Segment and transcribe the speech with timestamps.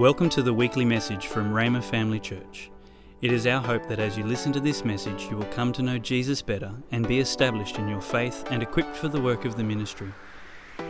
[0.00, 2.70] Welcome to the weekly message from Rhema Family Church.
[3.20, 5.82] It is our hope that as you listen to this message, you will come to
[5.82, 9.56] know Jesus better and be established in your faith and equipped for the work of
[9.56, 10.10] the ministry.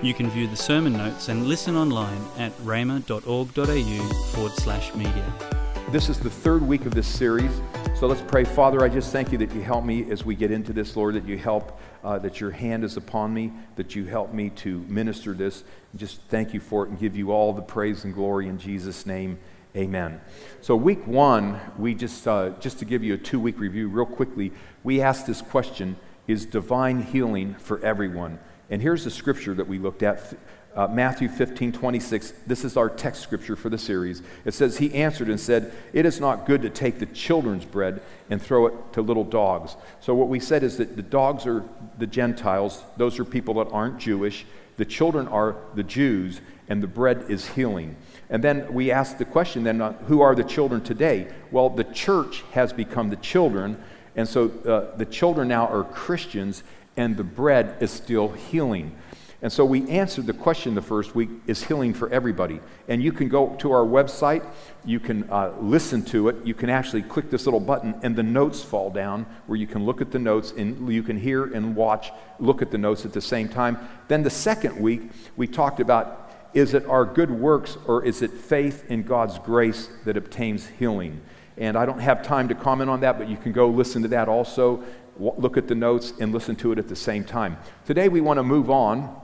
[0.01, 5.60] You can view the sermon notes and listen online at rhema.org.au forward slash media.
[5.93, 7.51] This is the third week of this series.
[7.97, 8.45] So let's pray.
[8.45, 11.17] Father, I just thank you that you help me as we get into this, Lord,
[11.17, 14.85] that you help, uh, that your hand is upon me, that you help me to
[14.87, 15.65] minister this.
[15.97, 19.05] Just thank you for it and give you all the praise and glory in Jesus'
[19.05, 19.41] name.
[19.74, 20.20] Amen.
[20.61, 24.06] So, week one, we just, uh, just to give you a two week review real
[24.06, 24.52] quickly,
[24.84, 25.97] we asked this question
[26.28, 28.38] Is divine healing for everyone?
[28.70, 30.34] And here's the scripture that we looked at
[30.74, 32.33] uh, Matthew 15, 26.
[32.47, 34.23] This is our text scripture for the series.
[34.45, 38.01] It says, He answered and said, It is not good to take the children's bread
[38.28, 39.77] and throw it to little dogs.
[40.01, 41.64] So, what we said is that the dogs are
[41.98, 44.47] the Gentiles, those are people that aren't Jewish.
[44.77, 47.97] The children are the Jews, and the bread is healing.
[48.30, 51.28] And then we asked the question then, uh, who are the children today?
[51.50, 53.83] Well, the church has become the children,
[54.16, 56.62] and so uh, the children now are Christians,
[56.97, 58.97] and the bread is still healing.
[59.42, 62.60] And so we answered the question the first week is healing for everybody?
[62.88, 64.44] And you can go to our website,
[64.84, 68.22] you can uh, listen to it, you can actually click this little button, and the
[68.22, 71.74] notes fall down where you can look at the notes and you can hear and
[71.74, 73.78] watch, look at the notes at the same time.
[74.08, 78.32] Then the second week, we talked about is it our good works or is it
[78.32, 81.20] faith in God's grace that obtains healing?
[81.56, 84.08] And I don't have time to comment on that, but you can go listen to
[84.08, 84.82] that also.
[85.19, 87.56] Look at the notes and listen to it at the same time.
[87.86, 89.16] Today we want to move on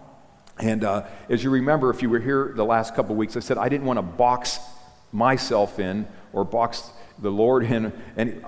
[0.59, 3.41] and uh, as you remember, if you were here the last couple of weeks, I
[3.41, 4.59] said I didn't want to box
[5.13, 7.93] myself in or box the Lord in.
[8.17, 8.43] And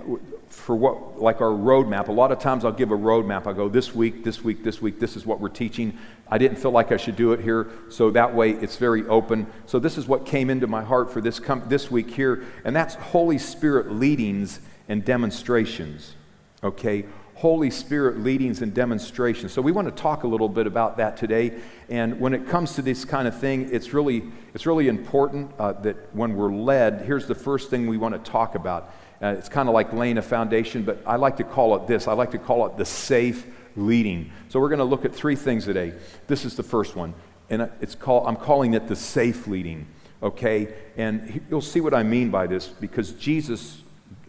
[0.49, 3.47] for what, like our roadmap, a lot of times I'll give a roadmap.
[3.47, 5.99] I go, this week, this week, this week, this is what we're teaching.
[6.31, 9.47] I didn't feel like I should do it here, so that way it's very open.
[9.67, 12.75] So this is what came into my heart for this, com- this week here, and
[12.75, 16.15] that's Holy Spirit leadings and demonstrations.
[16.63, 17.07] Okay?
[17.39, 19.53] Holy Spirit leadings and demonstrations.
[19.53, 21.53] So we want to talk a little bit about that today.
[21.89, 25.71] And when it comes to this kind of thing, it's really, it's really important uh,
[25.75, 28.93] that when we're led, here's the first thing we want to talk about.
[29.23, 32.09] Uh, it's kind of like laying a foundation, but I like to call it this.
[32.09, 34.33] I like to call it the safe leading.
[34.49, 35.93] So we're going to look at three things today.
[36.27, 37.15] This is the first one,
[37.51, 39.87] and it's called, I'm calling it the safe leading.
[40.25, 40.75] Okay?
[40.97, 43.81] And you'll see what I mean by this because Jesus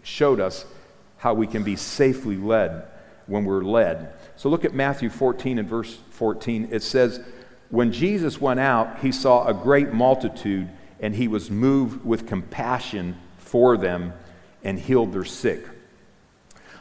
[0.03, 0.67] showed us
[1.17, 2.85] how we can be safely led
[3.29, 4.13] when we're led.
[4.35, 6.69] So look at Matthew 14 and verse 14.
[6.71, 7.21] It says,
[7.69, 10.69] When Jesus went out, he saw a great multitude,
[10.99, 14.13] and he was moved with compassion for them
[14.63, 15.65] and healed their sick.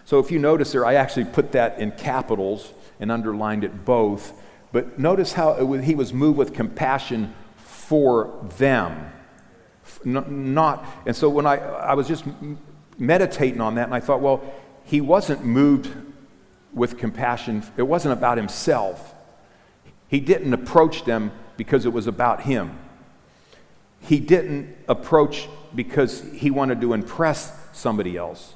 [0.05, 4.33] So if you notice there, I actually put that in capitals and underlined it both.
[4.73, 9.13] But notice how was, he was moved with compassion for them.
[10.05, 12.25] Not, and so when I, I was just
[12.99, 14.43] meditating on that, and I thought, well,
[14.85, 15.91] he wasn't moved
[16.73, 17.63] with compassion.
[17.77, 19.15] It wasn't about himself.
[20.09, 22.79] He didn't approach them because it was about him.
[24.01, 28.55] He didn't approach because he wanted to impress somebody else.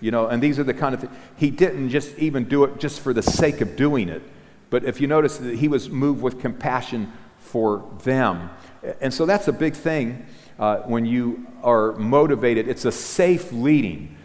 [0.00, 1.12] You know, and these are the kind of things.
[1.36, 4.22] He didn't just even do it just for the sake of doing it.
[4.70, 8.50] But if you notice that he was moved with compassion for them.
[9.00, 10.26] And so that's a big thing
[10.58, 12.68] uh, when you are motivated.
[12.68, 14.16] It's a safe leading.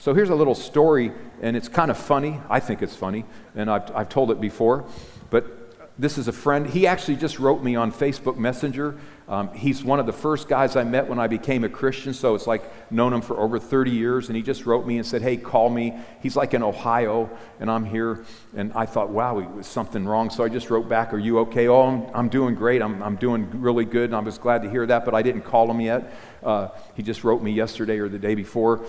[0.00, 1.10] So here's a little story,
[1.42, 2.40] and it's kind of funny.
[2.48, 3.24] I think it's funny,
[3.56, 4.84] and I've, I've told it before.
[5.28, 5.58] But
[5.98, 6.68] this is a friend.
[6.68, 8.96] He actually just wrote me on Facebook Messenger.
[9.26, 12.36] Um, he's one of the first guys I met when I became a Christian, so
[12.36, 14.28] it's like known him for over 30 years.
[14.28, 15.98] And he just wrote me and said, Hey, call me.
[16.22, 17.28] He's like in Ohio,
[17.58, 18.24] and I'm here.
[18.56, 20.30] And I thought, Wow, was something wrong.
[20.30, 21.66] So I just wrote back, Are you okay?
[21.66, 22.80] Oh, I'm, I'm doing great.
[22.80, 24.04] I'm, I'm doing really good.
[24.04, 26.14] And I was glad to hear that, but I didn't call him yet.
[26.40, 28.86] Uh, he just wrote me yesterday or the day before.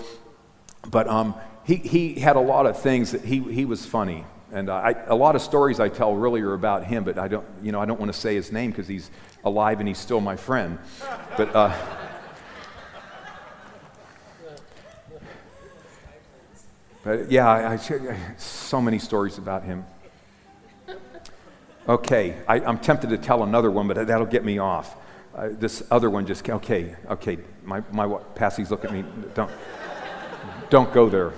[0.88, 4.24] But um, he, he had a lot of things that he, he was funny.
[4.52, 7.28] And uh, I, a lot of stories I tell really are about him, but I
[7.28, 9.10] don't, you know, I don't want to say his name because he's
[9.44, 10.78] alive and he's still my friend.
[11.36, 11.76] But, uh,
[17.04, 19.84] but yeah, I, I, so many stories about him.
[21.88, 24.96] Okay, I, am tempted to tell another one, but that'll get me off.
[25.34, 29.04] Uh, this other one just, okay, okay, my, my Patsy's look at me,
[29.34, 29.50] don't.
[30.70, 31.32] Don't go there.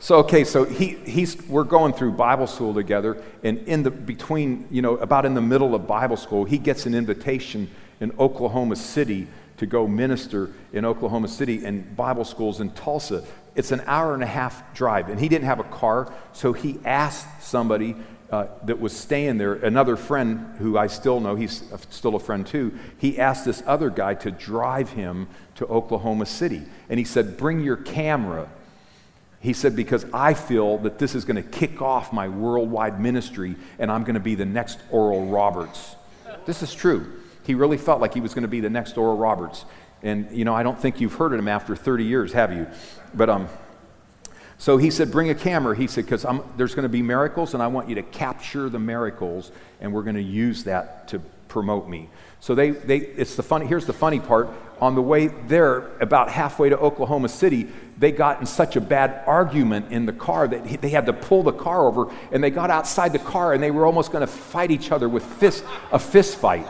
[0.00, 4.68] So, okay, so he, he's, we're going through Bible school together, and in the between,
[4.70, 7.68] you know, about in the middle of Bible school, he gets an invitation
[7.98, 13.24] in Oklahoma City to go minister in Oklahoma City and Bible schools in Tulsa.
[13.56, 16.78] It's an hour and a half drive, and he didn't have a car, so he
[16.84, 17.96] asked somebody
[18.30, 22.46] uh, that was staying there, another friend who I still know, he's still a friend
[22.46, 26.62] too, he asked this other guy to drive him to Oklahoma City.
[26.90, 28.48] And he said, Bring your camera.
[29.40, 33.56] He said, Because I feel that this is going to kick off my worldwide ministry
[33.78, 35.96] and I'm going to be the next Oral Roberts.
[36.44, 37.20] This is true.
[37.44, 39.64] He really felt like he was going to be the next Oral Roberts.
[40.02, 42.66] And, you know, I don't think you've heard of him after 30 years, have you?
[43.14, 43.48] But, um,
[44.58, 45.76] so he said, Bring a camera.
[45.76, 46.26] He said, Because
[46.56, 49.50] there's going to be miracles, and I want you to capture the miracles,
[49.80, 52.08] and we're going to use that to promote me.
[52.40, 54.48] So they, they, it's the funny, here's the funny part.
[54.80, 57.68] On the way there, about halfway to Oklahoma City,
[57.98, 61.42] they got in such a bad argument in the car that they had to pull
[61.42, 64.32] the car over, and they got outside the car, and they were almost going to
[64.32, 66.66] fight each other with fist, a fist fight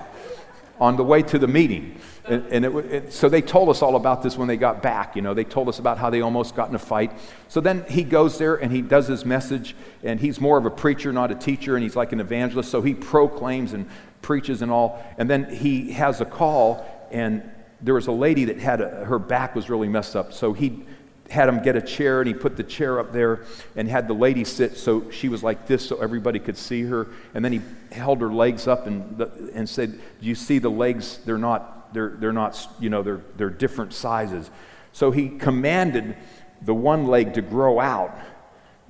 [0.81, 2.01] on the way to the meeting.
[2.29, 5.17] And, and it, it, so they told us all about this when they got back.
[5.17, 7.13] You know, they told us about how they almost got in a fight.
[7.49, 10.71] So then he goes there and he does his message, and he's more of a
[10.71, 12.71] preacher, not a teacher, and he's like an evangelist.
[12.71, 13.89] So he proclaims and
[14.23, 15.05] preaches and all.
[15.17, 17.49] And then he has a call, and
[17.81, 20.33] there was a lady that had a, her back was really messed up.
[20.33, 20.85] So he
[21.31, 23.45] had him get a chair and he put the chair up there
[23.77, 27.07] and had the lady sit so she was like this so everybody could see her
[27.35, 27.61] and then he
[27.93, 29.21] held her legs up and,
[29.53, 33.23] and said do you see the legs they're not they're, they're not, you know, they're,
[33.37, 34.51] they're different sizes.
[34.93, 36.17] So he commanded
[36.63, 38.17] the one leg to grow out,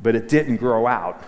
[0.03, 1.23] but it didn't grow out.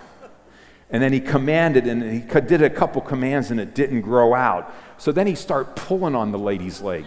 [0.90, 4.74] And then he commanded, and he did a couple commands, and it didn't grow out.
[4.98, 7.04] So then he started pulling on the lady's leg.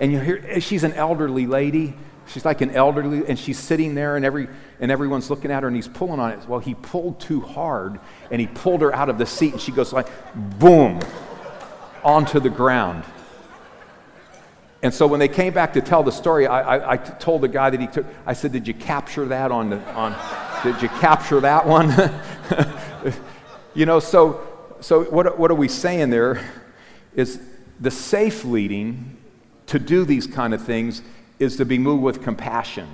[0.00, 1.94] And you hear, eh, she's an elderly lady.
[2.26, 4.48] She's like an elderly, and she's sitting there, and, every,
[4.80, 6.48] and everyone's looking at her, and he's pulling on it.
[6.48, 8.00] Well, he pulled too hard,
[8.30, 10.08] and he pulled her out of the seat, and she goes like,
[10.58, 11.00] boom
[12.04, 13.04] onto the ground.
[14.82, 17.48] And so when they came back to tell the story, I, I, I told the
[17.48, 20.16] guy that he took, I said, Did you capture that on the, on,
[20.64, 21.90] did you capture that one?
[23.74, 24.40] you know, so,
[24.80, 26.44] so what, what are we saying there
[27.14, 27.40] is
[27.78, 29.16] the safe leading
[29.66, 31.02] to do these kind of things
[31.38, 32.88] is to be moved with compassion.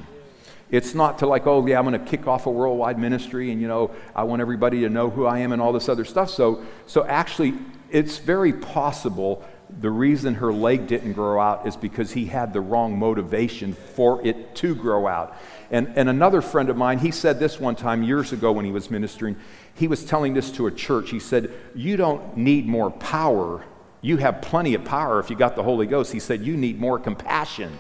[0.70, 3.60] It's not to like, oh, yeah, I'm going to kick off a worldwide ministry and,
[3.60, 6.28] you know, I want everybody to know who I am and all this other stuff.
[6.28, 7.54] So, so actually,
[7.90, 9.44] it's very possible
[9.80, 14.24] the reason her leg didn't grow out is because he had the wrong motivation for
[14.26, 15.36] it to grow out.
[15.70, 18.72] And, and another friend of mine, he said this one time years ago when he
[18.72, 19.36] was ministering.
[19.74, 21.10] He was telling this to a church.
[21.10, 23.64] He said, You don't need more power.
[24.00, 26.12] You have plenty of power if you got the Holy Ghost.
[26.12, 27.76] He said, You need more compassion.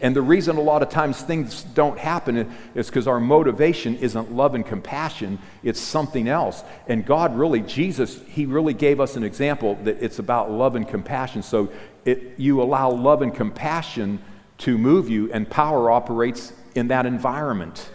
[0.00, 4.32] And the reason a lot of times things don't happen is because our motivation isn't
[4.32, 6.62] love and compassion, it's something else.
[6.86, 10.86] And God really, Jesus, He really gave us an example that it's about love and
[10.86, 11.42] compassion.
[11.42, 11.70] So
[12.04, 14.20] it, you allow love and compassion
[14.58, 17.90] to move you, and power operates in that environment.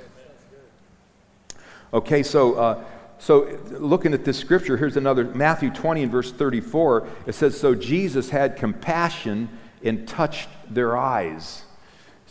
[1.94, 2.56] Okay, so.
[2.56, 2.83] Uh,
[3.21, 7.07] so, looking at this scripture, here's another Matthew 20 and verse 34.
[7.27, 9.48] It says, So Jesus had compassion
[9.83, 11.63] and touched their eyes.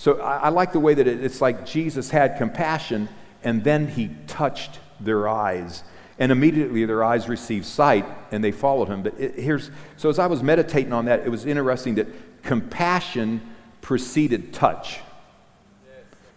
[0.01, 3.07] So I, I like the way that it, it's like Jesus had compassion
[3.45, 5.83] and then he touched their eyes.
[6.19, 9.03] And immediately their eyes received sight and they followed him.
[9.03, 12.07] But it, here's so as I was meditating on that, it was interesting that
[12.43, 13.43] compassion
[13.83, 15.01] preceded touch.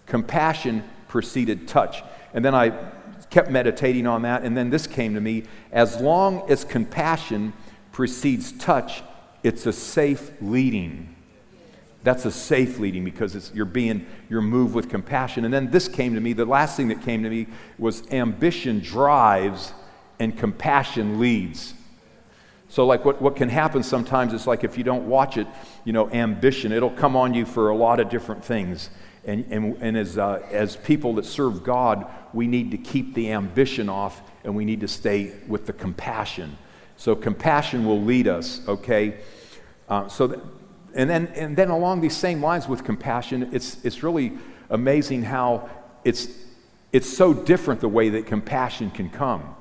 [0.08, 2.04] Compassion preceded touch.
[2.34, 2.78] And then I
[3.30, 5.44] kept meditating on that, and then this came to me.
[5.72, 7.54] As long as compassion
[7.94, 9.04] precedes touch,
[9.42, 11.13] it's a safe leading.
[12.04, 15.46] That's a safe leading because you're being, you're moved with compassion.
[15.46, 16.34] And then this came to me.
[16.34, 17.48] The last thing that came to me
[17.78, 19.74] was ambition drives
[20.20, 21.74] and compassion leads.
[22.68, 25.48] So, like, what, what can happen sometimes is like if you don't watch it,
[25.86, 28.90] you know, ambition, it'll come on you for a lot of different things.
[29.26, 33.32] And, and, and as, uh, as people that serve God, we need to keep the
[33.32, 36.58] ambition off and we need to stay with the compassion.
[36.98, 39.20] So, compassion will lead us, okay?
[39.88, 40.40] Uh, so, that,
[40.94, 44.34] and then, and then along these same lines with compassion, it's, it's really
[44.70, 45.70] amazing how
[46.04, 46.28] it's,
[46.92, 49.56] it's so different the way that compassion can come.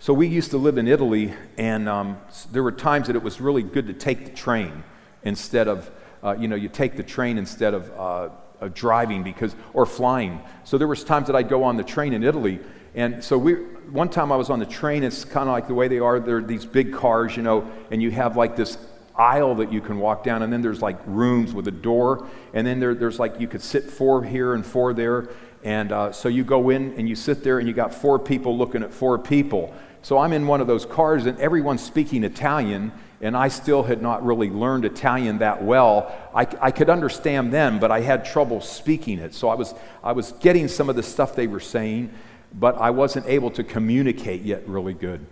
[0.00, 2.18] So we used to live in Italy, and um,
[2.52, 4.84] there were times that it was really good to take the train
[5.24, 5.90] instead of,
[6.22, 8.28] uh, you know, you take the train instead of, uh,
[8.60, 10.40] of driving because, or flying.
[10.64, 12.60] So there was times that I'd go on the train in Italy,
[12.94, 13.54] and so we,
[13.90, 15.02] one time I was on the train.
[15.04, 16.20] It's kind of like the way they are.
[16.20, 18.76] They're these big cars, you know, and you have like this
[19.18, 22.66] aisle that you can walk down, and then there's like rooms with a door, and
[22.66, 25.28] then there, there's like you could sit four here and four there.
[25.64, 28.56] And uh, so you go in and you sit there, and you got four people
[28.56, 29.74] looking at four people.
[30.02, 34.00] So I'm in one of those cars, and everyone's speaking Italian, and I still had
[34.00, 36.14] not really learned Italian that well.
[36.32, 39.34] I, I could understand them, but I had trouble speaking it.
[39.34, 42.12] So I was, I was getting some of the stuff they were saying,
[42.54, 45.26] but I wasn't able to communicate yet really good.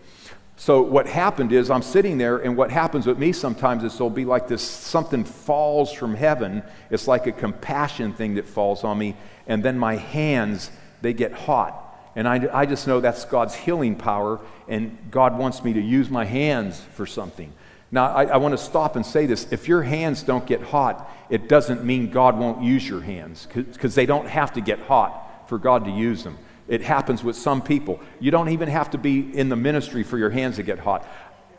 [0.58, 4.08] So what happened is I'm sitting there, and what happens with me sometimes is there'll
[4.08, 6.62] be like this something falls from heaven.
[6.90, 10.70] It's like a compassion thing that falls on me, and then my hands
[11.02, 11.82] they get hot,
[12.16, 16.08] and I, I just know that's God's healing power, and God wants me to use
[16.08, 17.52] my hands for something.
[17.92, 21.08] Now I, I want to stop and say this: if your hands don't get hot,
[21.28, 25.48] it doesn't mean God won't use your hands, because they don't have to get hot
[25.50, 26.38] for God to use them.
[26.68, 28.00] It happens with some people.
[28.20, 31.06] You don't even have to be in the ministry for your hands to get hot.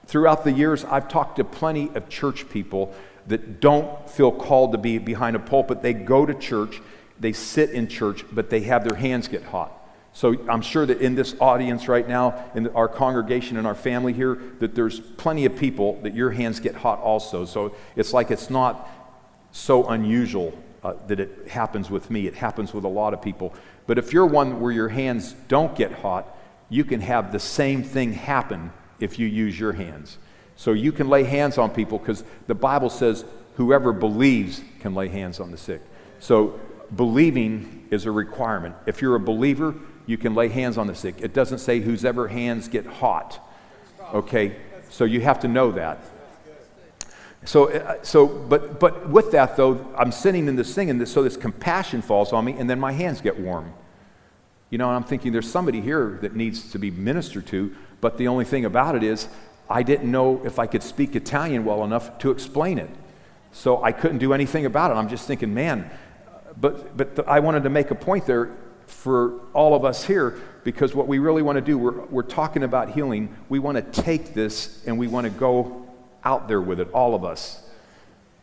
[0.06, 2.94] Throughout the years, I've talked to plenty of church people
[3.28, 5.82] that don't feel called to be behind a pulpit.
[5.82, 6.82] They go to church,
[7.20, 9.74] they sit in church, but they have their hands get hot.
[10.14, 14.14] So I'm sure that in this audience right now, in our congregation and our family
[14.14, 17.46] here, that there's plenty of people that your hands get hot also.
[17.46, 18.90] So it's like it's not
[19.52, 22.26] so unusual uh, that it happens with me.
[22.26, 23.54] It happens with a lot of people.
[23.88, 26.38] But if you're one where your hands don't get hot,
[26.70, 30.18] you can have the same thing happen if you use your hands.
[30.58, 33.24] So you can lay hands on people because the Bible says
[33.56, 35.82] whoever believes can lay hands on the sick.
[36.20, 36.60] So
[36.96, 38.76] believing is a requirement.
[38.86, 39.76] If you're a believer,
[40.06, 41.16] you can lay hands on the sick.
[41.20, 43.40] It doesn't say whose ever hands get hot.
[44.14, 44.56] Okay?
[44.90, 46.00] So you have to know that.
[47.48, 51.14] So, uh, so but, but with that, though, I'm sitting in this thing, and this,
[51.14, 53.74] so this compassion falls on me, and then my hands get warm.
[54.70, 58.28] You know, I'm thinking there's somebody here that needs to be ministered to, but the
[58.28, 59.30] only thing about it is
[59.70, 62.90] I didn't know if I could speak Italian well enough to explain it.
[63.54, 64.96] So I couldn't do anything about it.
[64.96, 65.90] I'm just thinking, man,
[66.60, 68.52] but, but the, I wanted to make a point there
[68.88, 72.64] for all of us here because what we really want to do, we're, we're talking
[72.64, 73.34] about healing.
[73.48, 75.87] We want to take this and we want to go
[76.24, 77.62] out there with it, all of us.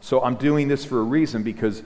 [0.00, 1.82] So I'm doing this for a reason because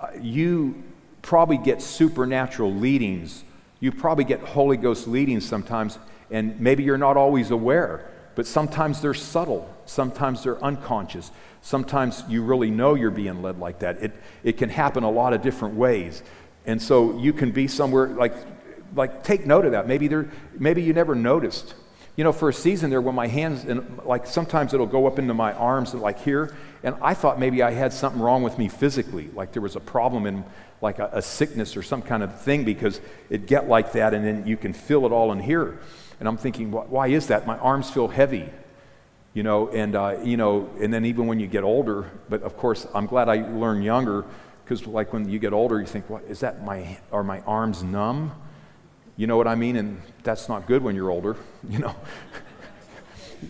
[0.00, 0.82] uh, you
[1.22, 3.44] probably get supernatural leadings.
[3.80, 5.98] You probably get Holy Ghost leadings sometimes,
[6.30, 11.30] and maybe you're not always aware, but sometimes they're subtle, sometimes they're unconscious.
[11.60, 14.02] Sometimes you really know you're being led like that.
[14.02, 14.12] It,
[14.42, 16.22] it can happen a lot of different ways.
[16.66, 18.34] And so you can be somewhere like,
[18.96, 19.86] like take note of that.
[19.86, 21.74] Maybe, there, maybe you never noticed
[22.16, 25.18] you know, for a season there, when my hands, and like sometimes it'll go up
[25.18, 28.58] into my arms, and like here, and I thought maybe I had something wrong with
[28.58, 30.44] me physically, like there was a problem in
[30.82, 33.00] like a, a sickness or some kind of thing because
[33.30, 35.78] it get like that, and then you can feel it all in here.
[36.20, 37.46] And I'm thinking, why is that?
[37.46, 38.48] My arms feel heavy,
[39.32, 42.56] you know, and uh, you know, and then even when you get older, but of
[42.56, 44.24] course, I'm glad I learned younger
[44.64, 46.62] because like when you get older, you think, what is that?
[46.62, 48.32] My are my arms numb?
[49.16, 49.76] You know what I mean?
[49.76, 51.36] And that's not good when you're older,
[51.68, 51.94] you know.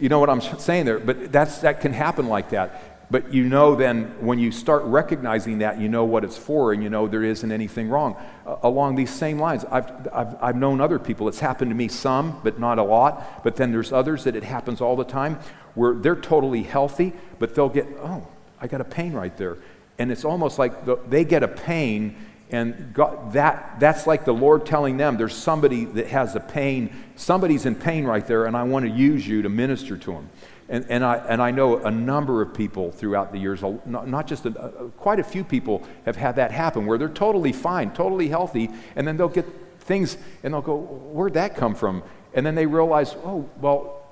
[0.01, 0.99] you know what I'm saying there?
[0.99, 2.93] But that's, that can happen like that.
[3.13, 6.83] But you know then when you start recognizing that, you know what it's for and
[6.83, 8.17] you know there isn't anything wrong.
[8.47, 11.29] Uh, along these same lines, I've, I've, I've known other people.
[11.29, 13.45] It's happened to me some, but not a lot.
[13.45, 15.39] But then there's others that it happens all the time
[15.75, 18.27] where they're totally healthy, but they'll get, oh,
[18.59, 19.59] I got a pain right there.
[19.99, 22.17] And it's almost like the, they get a pain
[22.53, 26.95] and God, that, that's like the Lord telling them there's somebody that has a pain.
[27.17, 30.29] Somebody's in pain right there, and I want to use you to minister to them.
[30.69, 34.47] And, and, I, and I know a number of people throughout the years, not, just
[34.47, 38.69] a, quite a few people have had that happen where they're totally fine, totally healthy,
[38.97, 39.47] and then they'll get
[39.81, 42.03] things and they'll go, Where'd that come from?
[42.35, 44.03] And then they realize, Oh, well,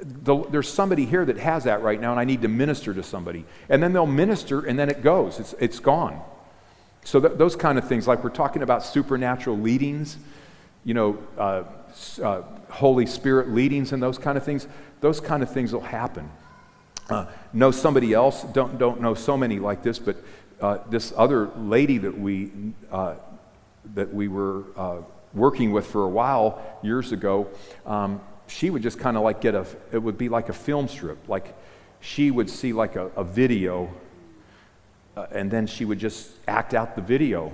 [0.00, 3.02] the, there's somebody here that has that right now, and I need to minister to
[3.02, 3.44] somebody.
[3.68, 6.22] And then they'll minister, and then it goes, it's, it's gone.
[7.06, 10.16] So, th- those kind of things, like we're talking about supernatural leadings,
[10.84, 11.62] you know, uh,
[12.20, 14.66] uh, Holy Spirit leadings and those kind of things,
[15.00, 16.28] those kind of things will happen.
[17.08, 20.16] Uh, know somebody else, don't, don't know so many like this, but
[20.60, 22.50] uh, this other lady that we,
[22.90, 23.14] uh,
[23.94, 24.96] that we were uh,
[25.32, 27.46] working with for a while years ago,
[27.86, 30.88] um, she would just kind of like get a, it would be like a film
[30.88, 31.28] strip.
[31.28, 31.54] Like
[32.00, 33.94] she would see like a, a video
[35.16, 37.50] uh, and then she would just act out the video.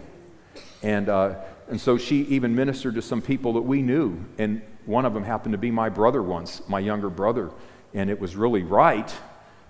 [0.83, 1.37] And, uh,
[1.69, 4.25] and so she even ministered to some people that we knew.
[4.39, 7.51] And one of them happened to be my brother once, my younger brother.
[7.95, 9.15] And it was really right.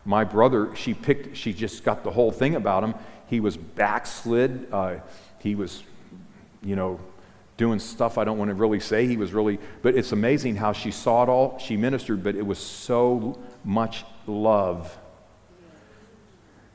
[0.07, 2.95] My brother, she picked, she just got the whole thing about him.
[3.27, 4.69] He was backslid.
[4.73, 4.97] Uh,
[5.41, 5.83] he was,
[6.63, 6.99] you know,
[7.59, 9.07] doing stuff I don't want to really say.
[9.07, 11.59] He was really, but it's amazing how she saw it all.
[11.59, 14.97] She ministered, but it was so much love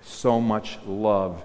[0.07, 1.43] so much love.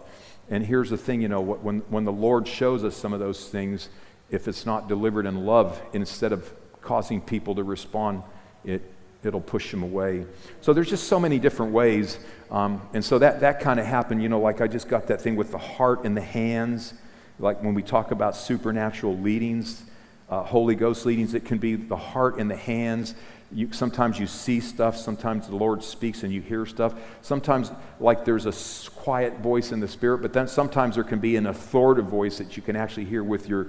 [0.51, 3.49] And here's the thing you know, when, when the Lord shows us some of those
[3.49, 3.89] things,
[4.31, 6.51] if it's not delivered in love, instead of
[6.81, 8.23] causing people to respond,
[8.65, 8.83] it,
[9.23, 10.27] it'll push them away.
[10.61, 12.19] So there's just so many different ways.
[12.51, 15.21] Um, and so that, that kind of happened, you know, like I just got that
[15.21, 16.95] thing with the heart and the hands.
[17.39, 19.85] Like when we talk about supernatural leadings,
[20.33, 21.35] uh, Holy Ghost leadings.
[21.35, 23.15] It can be the heart and the hands.
[23.55, 24.97] You, sometimes you see stuff.
[24.97, 26.95] Sometimes the Lord speaks and you hear stuff.
[27.21, 31.37] Sometimes, like there's a quiet voice in the spirit, but then sometimes there can be
[31.37, 33.69] an authoritative voice that you can actually hear with your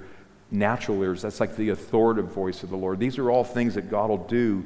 [0.50, 1.22] natural ears.
[1.22, 2.98] That's like the authoritative voice of the Lord.
[2.98, 4.64] These are all things that God will do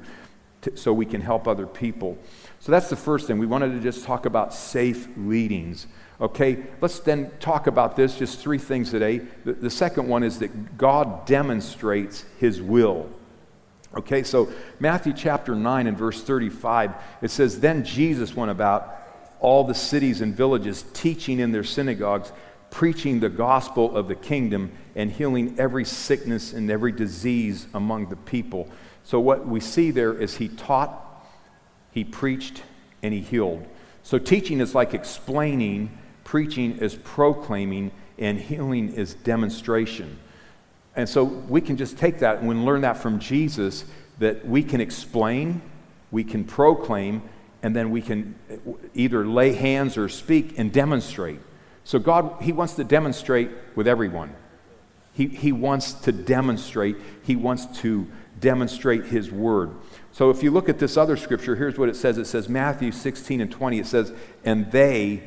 [0.63, 2.19] to, so we can help other people.
[2.61, 3.39] So that's the first thing.
[3.39, 5.87] We wanted to just talk about safe leadings.
[6.21, 9.19] Okay, let's then talk about this, just three things today.
[9.45, 13.09] The, the second one is that God demonstrates his will.
[13.97, 16.93] Okay, so Matthew chapter 9 and verse 35,
[17.23, 18.95] it says, Then Jesus went about
[19.41, 22.33] all the cities and villages, teaching in their synagogues,
[22.71, 28.17] preaching the gospel of the kingdom, and healing every sickness and every disease among the
[28.17, 28.69] people.
[29.05, 31.25] So, what we see there is he taught,
[31.91, 32.63] he preached,
[33.03, 33.67] and he healed.
[34.03, 40.19] So, teaching is like explaining, preaching is proclaiming, and healing is demonstration.
[40.99, 43.85] And so we can just take that and learn that from Jesus
[44.19, 45.63] that we can explain,
[46.11, 47.23] we can proclaim,
[47.63, 48.35] and then we can
[48.95, 51.39] either lay hands or speak and demonstrate.
[51.85, 54.35] So God, He wants to demonstrate with everyone.
[55.13, 58.09] He, he wants to demonstrate, He wants to
[58.41, 59.71] demonstrate His word.
[60.11, 62.19] So if you look at this other scripture, here's what it says.
[62.19, 64.13] It says, Matthew 16 and 20, it says,
[64.45, 65.23] And they,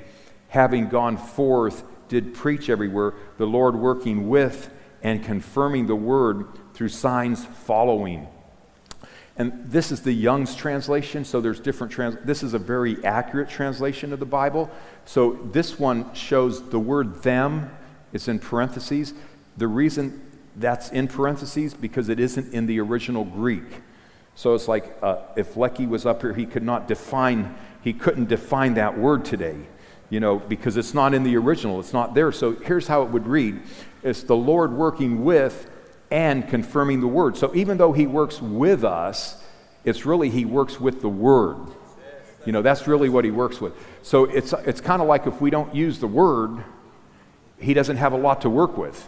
[0.50, 4.70] having gone forth, did preach everywhere, the Lord working with
[5.03, 8.27] and confirming the word through signs following.
[9.38, 13.50] And this is the Young's translation, so there's different trans this is a very accurate
[13.50, 14.70] translation of the Bible.
[15.05, 17.75] So this one shows the word them,
[18.13, 19.13] it's in parentheses.
[19.58, 20.22] The reason
[20.55, 23.81] that's in parentheses because it isn't in the original Greek.
[24.36, 28.27] So it's like uh, if Lecky was up here, he could not define, he couldn't
[28.27, 29.58] define that word today,
[30.10, 32.31] you know, because it's not in the original, it's not there.
[32.31, 33.62] So here's how it would read
[34.03, 35.70] it's the Lord working with
[36.10, 37.38] and confirming the word.
[37.38, 39.41] So even though he works with us,
[39.86, 41.58] it's really he works with the word.
[42.46, 43.74] You know, that's really what he works with.
[44.01, 46.63] So it's, it's kind of like if we don't use the word,
[47.60, 49.08] he doesn't have a lot to work with.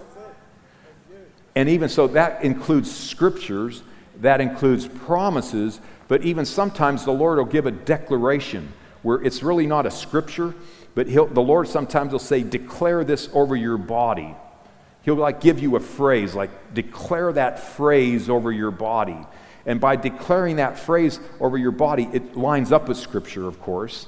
[1.55, 3.83] And even so, that includes scriptures,
[4.21, 9.67] that includes promises, but even sometimes the Lord will give a declaration where it's really
[9.67, 10.55] not a scripture,
[10.95, 14.35] but the Lord sometimes will say, Declare this over your body.
[15.03, 19.17] He'll like give you a phrase, like declare that phrase over your body.
[19.65, 24.07] And by declaring that phrase over your body, it lines up with Scripture, of course.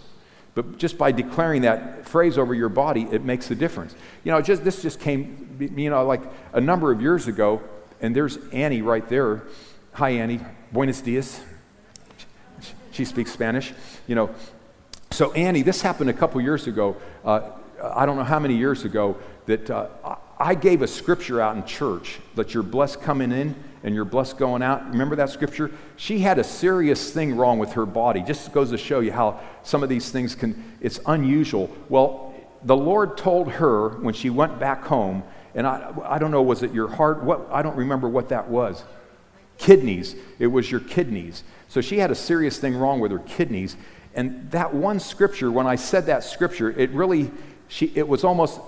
[0.54, 3.94] But just by declaring that phrase over your body, it makes a difference.
[4.24, 6.22] You know, just, this just came, you know, like
[6.54, 7.62] a number of years ago,
[8.02, 9.44] and there's Annie right there.
[9.94, 10.40] Hi, Annie.
[10.72, 11.42] Buenos dias.
[12.92, 13.74] She speaks Spanish.
[14.08, 14.36] You know,
[15.12, 16.96] so Annie, this happened a couple years ago.
[17.24, 19.88] Uh, I don't know how many years ago that uh,
[20.40, 24.38] I gave a scripture out in church that you're blessed coming in and you're blessed
[24.38, 24.90] going out.
[24.90, 25.72] Remember that scripture?
[25.96, 28.22] She had a serious thing wrong with her body.
[28.22, 31.70] Just goes to show you how some of these things can, it's unusual.
[31.88, 36.42] Well, the Lord told her when she went back home, and I, I don't know,
[36.42, 37.24] was it your heart?
[37.24, 38.84] What, I don't remember what that was.
[39.58, 40.16] Kidneys.
[40.40, 41.44] It was your kidneys.
[41.70, 43.78] So she had a serious thing wrong with her kidneys.
[44.16, 47.32] And that one scripture, when I said that scripture, it really,
[47.68, 48.60] she, it was almost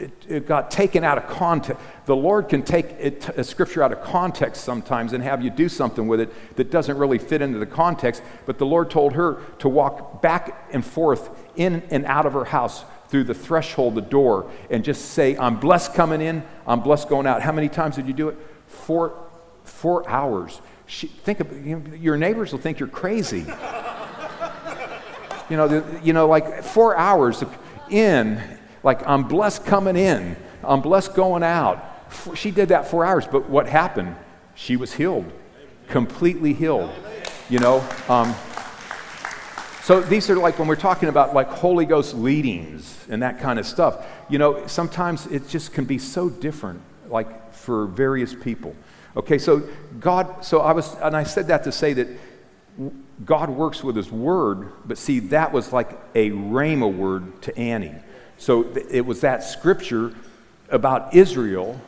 [0.00, 1.82] it, it, got taken out of context.
[2.06, 5.68] The Lord can take it, a scripture out of context sometimes and have you do
[5.68, 8.22] something with it that doesn't really fit into the context.
[8.46, 12.46] But the Lord told her to walk back and forth in and out of her
[12.46, 17.08] house through the threshold, the door, and just say, I'm blessed coming in, I'm blessed
[17.08, 17.42] going out.
[17.42, 18.38] How many times did you do it?
[18.68, 19.12] Four,
[19.64, 20.60] four hours.
[20.86, 23.40] She, think of, you know, your neighbors will think you're crazy.
[25.50, 27.42] you know, the, you know, like four hours
[27.90, 28.40] in
[28.82, 31.84] like, I'm blessed coming in, I'm blessed going out.
[32.34, 34.16] She did that four hours, but what happened?
[34.54, 35.30] She was healed,
[35.88, 36.90] completely healed.
[37.48, 38.34] You know, um,
[39.82, 43.58] so these are like when we're talking about like Holy Ghost leadings and that kind
[43.58, 44.06] of stuff.
[44.28, 48.76] You know, sometimes it just can be so different, like for various people.
[49.16, 52.08] Okay, so God, so I was, and I said that to say that
[53.24, 57.94] God works with His Word, but see, that was like a rhema word to Annie.
[58.40, 60.14] So it was that scripture
[60.70, 61.78] about Israel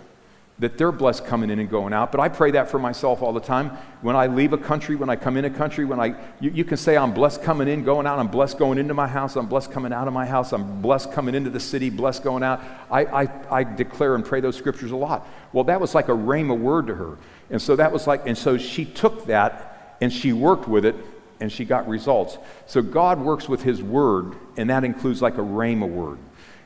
[0.59, 2.13] that they're blessed coming in and going out.
[2.13, 3.71] But I pray that for myself all the time.
[4.03, 6.65] When I leave a country, when I come in a country, when I, you, you,
[6.65, 8.19] can say, I'm blessed coming in, going out.
[8.19, 9.35] I'm blessed going into my house.
[9.35, 10.53] I'm blessed coming out of my house.
[10.53, 12.63] I'm blessed coming into the city, blessed going out.
[12.91, 15.27] I, I, I declare and pray those scriptures a lot.
[15.55, 17.17] Well, that was like a rhema word to her.
[17.49, 20.97] And so that was like, and so she took that and she worked with it
[21.41, 22.37] and she got results.
[22.67, 26.19] So God works with his word, and that includes like a rhema word.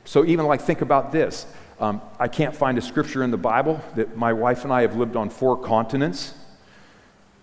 [0.07, 1.47] So even like think about this.
[1.79, 4.97] Um, I can't find a scripture in the Bible that my wife and I have
[4.97, 6.33] lived on four continents,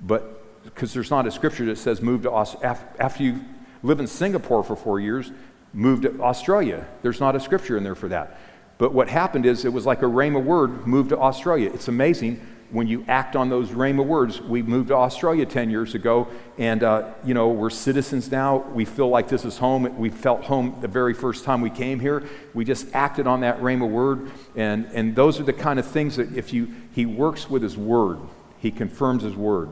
[0.01, 2.79] but because there's not a scripture that says move to Australia.
[2.99, 3.41] After you
[3.83, 5.31] live in Singapore for four years,
[5.73, 6.87] move to Australia.
[7.01, 8.39] There's not a scripture in there for that.
[8.77, 11.69] But what happened is it was like a rhema word moved to Australia.
[11.73, 12.41] It's amazing
[12.73, 14.41] when you act on those rhema words.
[14.41, 18.57] We moved to Australia 10 years ago, and, uh, you know, we're citizens now.
[18.73, 19.95] We feel like this is home.
[19.97, 22.23] We felt home the very first time we came here.
[22.55, 26.15] We just acted on that rhema word, and, and those are the kind of things
[26.15, 28.17] that if you, he works with his word,
[28.57, 29.69] he confirms his word.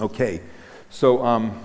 [0.00, 0.40] Okay,
[0.88, 1.60] so, um,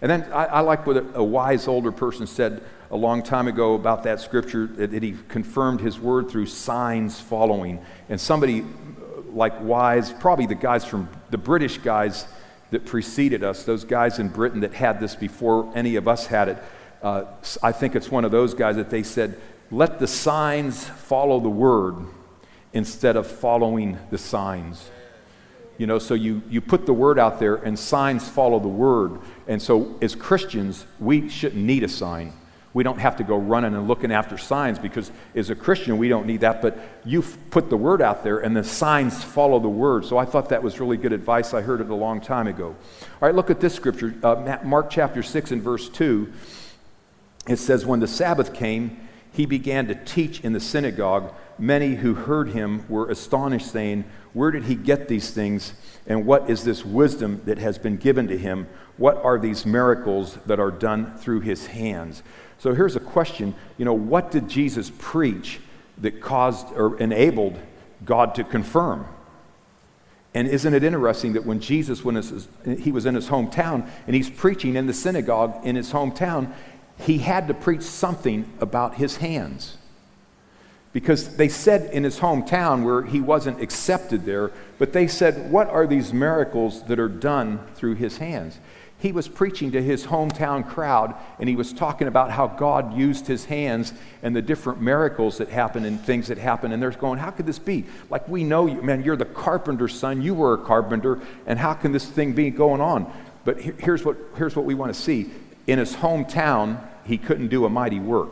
[0.00, 3.48] and then I, I like what a, a wise older person said a long time
[3.48, 7.84] ago about that scripture that, that he confirmed his word through signs following.
[8.08, 8.64] And somebody
[9.34, 12.26] like Wise, probably the guys from the British guys
[12.70, 16.48] that preceded us, those guys in Britain that had this before any of us had
[16.48, 16.58] it.
[17.02, 17.24] Uh,
[17.62, 19.38] I think it's one of those guys that they said,
[19.70, 21.96] let the signs follow the word
[22.72, 24.90] instead of following the signs.
[25.78, 29.18] You know, so you, you put the word out there and signs follow the word.
[29.48, 32.32] And so as Christians, we shouldn't need a sign.
[32.74, 36.08] We don't have to go running and looking after signs because as a Christian, we
[36.08, 36.60] don't need that.
[36.60, 40.04] But you put the word out there and the signs follow the word.
[40.04, 41.54] So I thought that was really good advice.
[41.54, 42.66] I heard it a long time ago.
[42.66, 46.32] All right, look at this scripture uh, Mark chapter 6 and verse 2.
[47.46, 51.32] It says, When the Sabbath came, he began to teach in the synagogue.
[51.58, 55.74] Many who heard him were astonished, saying, Where did he get these things?
[56.08, 58.66] And what is this wisdom that has been given to him?
[58.96, 62.22] What are these miracles that are done through his hands?
[62.58, 65.60] So here's a question you know, what did Jesus preach
[65.98, 67.58] that caused or enabled
[68.04, 69.06] God to confirm?
[70.34, 72.20] And isn't it interesting that when Jesus, when
[72.78, 76.52] he was in his hometown and he's preaching in the synagogue in his hometown,
[76.98, 79.78] he had to preach something about his hands.
[80.92, 85.68] Because they said in his hometown where he wasn't accepted there, but they said, What
[85.68, 88.58] are these miracles that are done through his hands?
[89.04, 93.26] He was preaching to his hometown crowd and he was talking about how God used
[93.26, 96.72] his hands and the different miracles that happen and things that happen.
[96.72, 97.84] And they're going, How could this be?
[98.08, 101.74] Like, we know you, man, you're the carpenter's son, you were a carpenter, and how
[101.74, 103.12] can this thing be going on?
[103.44, 105.30] But here's what, here's what we want to see.
[105.66, 108.30] In his hometown, he couldn't do a mighty work.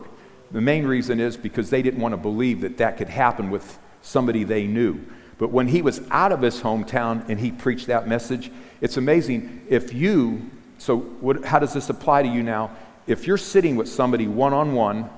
[0.52, 3.78] The main reason is because they didn't want to believe that that could happen with
[4.00, 5.04] somebody they knew.
[5.37, 9.66] But when he was out of his hometown and he preached that message, it's amazing
[9.68, 10.50] if you
[10.83, 12.73] so, what, how does this apply to you now?
[13.07, 15.09] If you're sitting with somebody one on one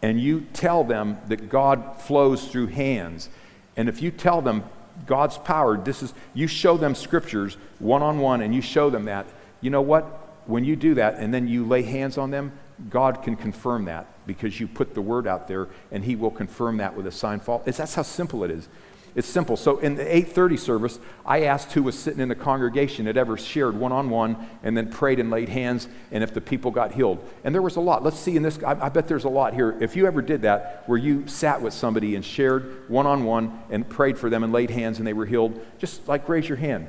[0.00, 3.28] and you tell them that God flows through hands,
[3.76, 4.64] and if you tell them
[5.04, 9.04] God's power, this is, you show them scriptures one on one and you show them
[9.04, 9.26] that,
[9.60, 10.04] you know what?
[10.46, 12.52] When you do that and then you lay hands on them,
[12.88, 16.78] God can confirm that because you put the word out there and he will confirm
[16.78, 17.60] that with a sign fall.
[17.66, 18.70] That's how simple it is.
[19.14, 19.56] It's simple.
[19.56, 23.36] So in the 8:30 service, I asked who was sitting in the congregation had ever
[23.36, 27.18] shared one-on-one and then prayed and laid hands, and if the people got healed.
[27.44, 28.04] And there was a lot.
[28.04, 28.62] Let's see in this.
[28.62, 29.76] I, I bet there's a lot here.
[29.80, 34.18] If you ever did that, where you sat with somebody and shared one-on-one and prayed
[34.18, 36.88] for them and laid hands and they were healed, just like raise your hand.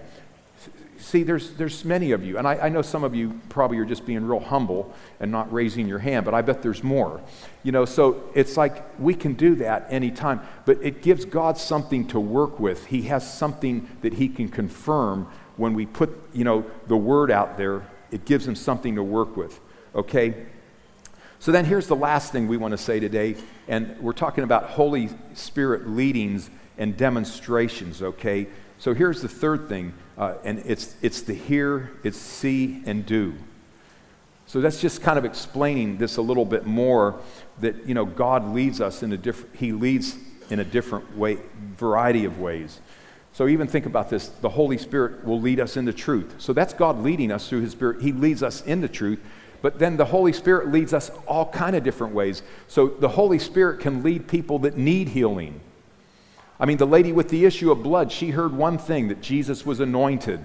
[1.12, 3.86] See, there's, there's many of you, and I, I, know some of you probably are
[3.86, 7.20] just being real humble and not raising your hand, but I bet there's more.
[7.64, 12.08] You know, so it's like we can do that anytime, but it gives God something
[12.08, 12.86] to work with.
[12.86, 17.58] He has something that He can confirm when we put, you know, the word out
[17.58, 17.86] there.
[18.10, 19.60] It gives Him something to work with,
[19.94, 20.46] okay?
[21.40, 23.36] So then here's the last thing we want to say today,
[23.68, 28.48] and we're talking about Holy Spirit leadings and demonstrations, okay?
[28.78, 33.34] So here's the third thing uh, and it's, it's the hear, it's see, and do.
[34.46, 37.20] So that's just kind of explaining this a little bit more
[37.62, 40.18] that, you know, God leads us in a different, He leads
[40.50, 41.38] in a different way,
[41.78, 42.82] variety of ways.
[43.34, 46.36] So even think about this the Holy Spirit will lead us into truth.
[46.38, 48.02] So that's God leading us through His Spirit.
[48.02, 49.22] He leads us into truth.
[49.62, 52.42] But then the Holy Spirit leads us all kind of different ways.
[52.68, 55.62] So the Holy Spirit can lead people that need healing.
[56.62, 59.66] I mean, the lady with the issue of blood, she heard one thing that Jesus
[59.66, 60.40] was anointed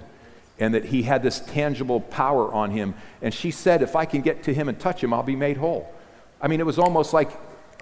[0.58, 2.94] and that he had this tangible power on him.
[3.20, 5.58] And she said, If I can get to him and touch him, I'll be made
[5.58, 5.92] whole.
[6.40, 7.30] I mean, it was almost like,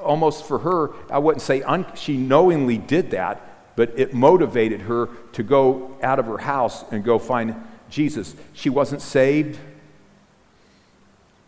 [0.00, 3.40] almost for her, I wouldn't say un- she knowingly did that,
[3.76, 7.54] but it motivated her to go out of her house and go find
[7.88, 8.34] Jesus.
[8.52, 9.60] She wasn't saved.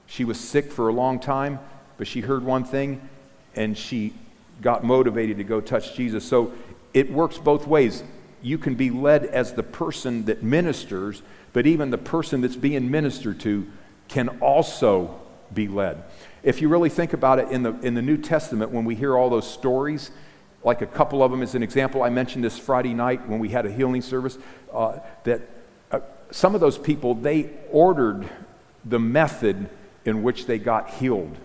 [0.07, 1.59] She was sick for a long time,
[1.99, 3.09] but she heard one thing
[3.57, 4.15] and she
[4.63, 6.25] got motivated to go touch Jesus.
[6.25, 6.53] So
[6.97, 8.03] it works both ways.
[8.41, 11.21] You can be led as the person that ministers,
[11.53, 13.71] but even the person that's being ministered to
[14.09, 15.21] can also
[15.53, 16.03] be led.
[16.43, 19.15] if you really think about it in the, in the New Testament, when we hear
[19.15, 20.11] all those stories,
[20.65, 23.51] like a couple of them as an example, I mentioned this Friday night when we
[23.51, 24.39] had a healing service,
[24.73, 25.43] uh, that
[25.93, 28.27] uh, some of those people, they ordered
[28.87, 29.69] the method
[30.07, 31.37] in which they got healed.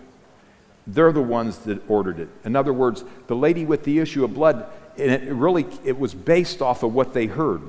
[0.86, 2.28] They're the ones that ordered it.
[2.44, 4.66] In other words, the lady with the issue of blood,
[4.98, 7.62] and it really it was based off of what they heard.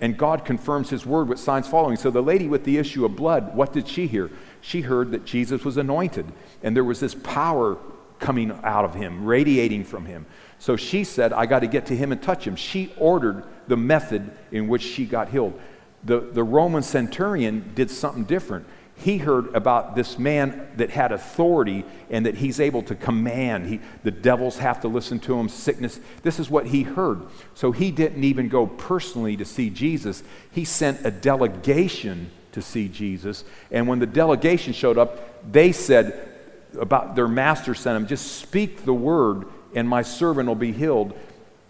[0.00, 1.96] And God confirms his word with signs following.
[1.96, 4.30] So the lady with the issue of blood, what did she hear?
[4.60, 6.26] She heard that Jesus was anointed,
[6.62, 7.78] and there was this power
[8.18, 10.26] coming out of him, radiating from him.
[10.58, 12.56] So she said, I got to get to him and touch him.
[12.56, 15.58] She ordered the method in which she got healed.
[16.04, 18.66] The, the Roman centurion did something different
[18.98, 23.66] he heard about this man that had authority and that he's able to command.
[23.66, 26.00] He, the devils have to listen to him, sickness.
[26.22, 27.22] This is what he heard.
[27.54, 30.22] So he didn't even go personally to see Jesus.
[30.50, 33.44] He sent a delegation to see Jesus.
[33.70, 36.32] And when the delegation showed up, they said
[36.80, 41.18] about their master sent him, just speak the word and my servant will be healed.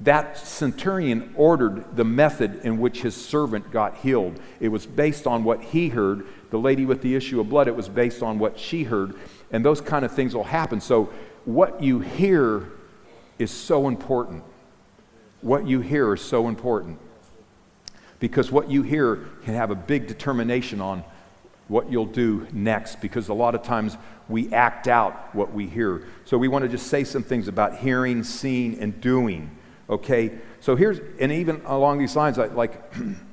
[0.01, 4.39] That centurion ordered the method in which his servant got healed.
[4.61, 7.77] It was based on what he heard the lady with the issue of blood, it
[7.77, 9.15] was based on what she heard.
[9.53, 10.81] And those kind of things will happen.
[10.81, 11.11] So,
[11.45, 12.65] what you hear
[13.39, 14.43] is so important.
[15.43, 16.99] What you hear is so important.
[18.19, 21.05] Because what you hear can have a big determination on
[21.69, 23.03] what you'll do next.
[23.03, 26.05] Because a lot of times we act out what we hear.
[26.25, 29.51] So, we want to just say some things about hearing, seeing, and doing.
[29.91, 30.33] Okay?
[30.61, 32.83] So, here's, and even along these lines, I, like,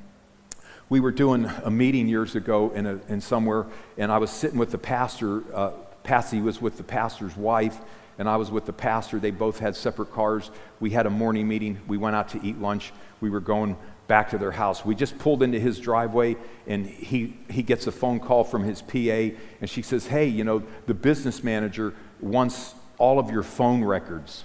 [0.93, 3.65] we were doing a meeting years ago in, a, in somewhere,
[3.97, 5.41] and I was sitting with the pastor.
[5.51, 5.71] Uh,
[6.03, 7.79] Patsy was with the pastor's wife,
[8.19, 9.17] and I was with the pastor.
[9.17, 10.51] They both had separate cars.
[10.79, 11.79] We had a morning meeting.
[11.87, 12.93] We went out to eat lunch.
[13.21, 13.75] We were going
[14.07, 14.85] back to their house.
[14.85, 16.35] We just pulled into his driveway,
[16.67, 20.43] and he, he gets a phone call from his PA, and she says, Hey, you
[20.43, 24.43] know, the business manager wants all of your phone records.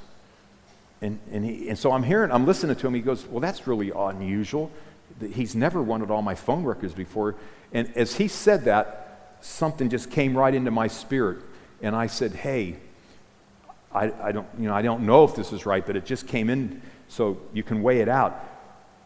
[1.02, 2.94] And, and, he, and so I'm hearing, I'm listening to him.
[2.94, 4.70] He goes, Well, that's really unusual
[5.32, 7.34] he's never wanted all my phone records before.
[7.72, 11.38] And as he said that, something just came right into my spirit.
[11.82, 12.76] And I said, hey,
[13.92, 16.26] I, I, don't, you know, I don't know if this is right, but it just
[16.26, 18.44] came in so you can weigh it out.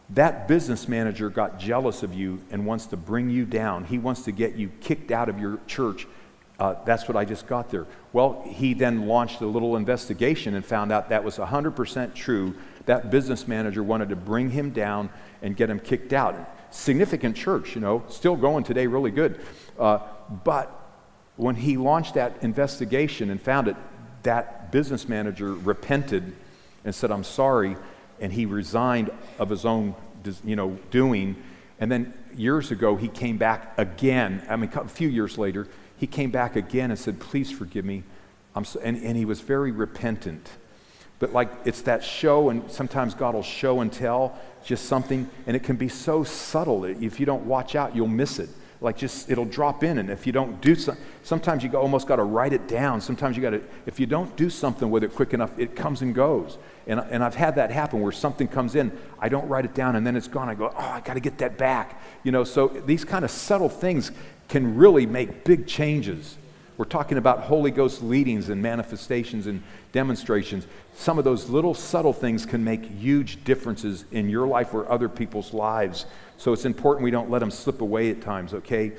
[0.09, 3.85] That business manager got jealous of you and wants to bring you down.
[3.85, 6.07] He wants to get you kicked out of your church.
[6.59, 7.87] Uh, that's what I just got there.
[8.11, 12.53] Well, he then launched a little investigation and found out that was 100% true.
[12.85, 15.09] That business manager wanted to bring him down
[15.43, 16.35] and get him kicked out.
[16.71, 19.39] Significant church, you know, still going today really good.
[19.77, 19.99] Uh,
[20.43, 20.79] but
[21.35, 23.75] when he launched that investigation and found it,
[24.23, 26.33] that business manager repented
[26.83, 27.77] and said, I'm sorry,
[28.19, 29.93] and he resigned of his own,
[30.43, 31.35] you know, doing.
[31.79, 34.43] And then years ago, he came back again.
[34.49, 38.03] I mean, a few years later, he came back again and said, Please forgive me.
[38.63, 40.49] So, and, and he was very repentant.
[41.23, 45.55] But like it's that show, and sometimes God will show and tell just something, and
[45.55, 46.83] it can be so subtle.
[46.83, 48.49] If you don't watch out, you'll miss it.
[48.81, 52.17] Like just it'll drop in, and if you don't do something, sometimes you almost got
[52.17, 52.99] to write it down.
[52.99, 56.01] Sometimes you got to, if you don't do something with it quick enough, it comes
[56.01, 56.57] and goes.
[56.87, 59.95] And, and I've had that happen where something comes in, I don't write it down,
[59.95, 60.49] and then it's gone.
[60.49, 62.01] I go, oh, I got to get that back.
[62.23, 64.11] You know, so these kind of subtle things
[64.49, 66.37] can really make big changes.
[66.75, 70.65] We're talking about Holy Ghost leadings and manifestations and demonstrations.
[70.95, 75.07] Some of those little subtle things can make huge differences in your life or other
[75.07, 76.05] people's lives.
[76.37, 78.93] So it's important we don't let them slip away at times, okay?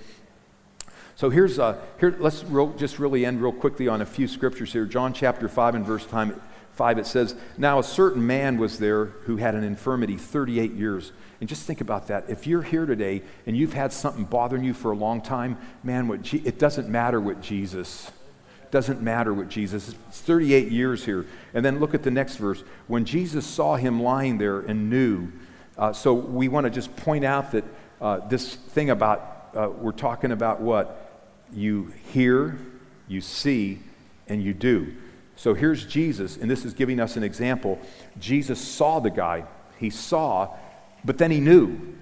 [1.16, 4.72] So here's, a, here, let's real, just really end real quickly on a few scriptures
[4.72, 4.84] here.
[4.84, 6.40] John chapter 5 and verse time,
[6.74, 11.12] 5, it says, Now a certain man was there who had an infirmity 38 years.
[11.40, 12.24] And just think about that.
[12.28, 16.08] If you're here today and you've had something bothering you for a long time, man,
[16.08, 18.10] what G- it doesn't matter what Jesus.
[18.70, 19.94] Doesn't matter what Jesus.
[20.08, 21.26] It's 38 years here.
[21.52, 22.64] And then look at the next verse.
[22.86, 25.30] When Jesus saw him lying there and knew,
[25.76, 27.64] uh, so we want to just point out that
[28.00, 31.22] uh, this thing about, uh, we're talking about what?
[31.52, 32.58] You hear,
[33.06, 33.80] you see,
[34.28, 34.94] and you do.
[35.36, 37.78] So here's Jesus, and this is giving us an example.
[38.18, 39.44] Jesus saw the guy.
[39.78, 40.54] He saw,
[41.04, 41.96] but then he knew.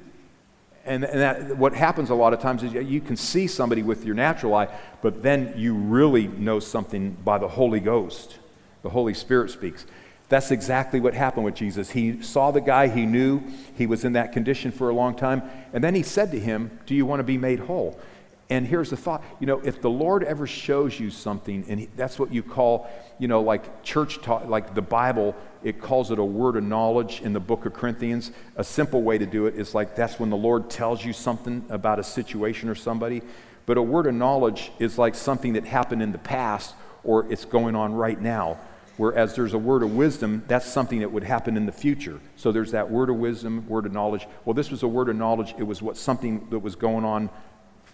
[0.84, 4.04] And, and that, what happens a lot of times is you can see somebody with
[4.04, 4.68] your natural eye,
[5.00, 8.38] but then you really know something by the Holy Ghost.
[8.82, 9.86] The Holy Spirit speaks.
[10.28, 11.90] That's exactly what happened with Jesus.
[11.90, 13.42] He saw the guy, he knew
[13.76, 15.42] he was in that condition for a long time,
[15.72, 18.00] and then he said to him, Do you want to be made whole?
[18.50, 21.86] And here's the thought you know, if the Lord ever shows you something, and he,
[21.96, 26.18] that's what you call, you know, like church talk, like the Bible, it calls it
[26.18, 28.30] a word of knowledge in the book of Corinthians.
[28.56, 31.64] A simple way to do it is like that's when the Lord tells you something
[31.70, 33.22] about a situation or somebody.
[33.64, 36.74] But a word of knowledge is like something that happened in the past
[37.04, 38.58] or it's going on right now.
[38.96, 42.20] Whereas there's a word of wisdom, that's something that would happen in the future.
[42.36, 44.26] So there's that word of wisdom, word of knowledge.
[44.44, 45.54] Well, this was a word of knowledge.
[45.58, 47.30] It was what something that was going on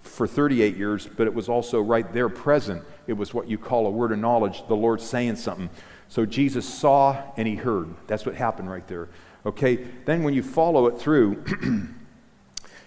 [0.03, 2.83] for 38 years, but it was also right there present.
[3.07, 5.71] It was what you call a word of knowledge, the Lord saying something.
[6.09, 7.95] So Jesus saw and he heard.
[8.07, 9.09] That's what happened right there.
[9.47, 11.45] Okay, then when you follow it through,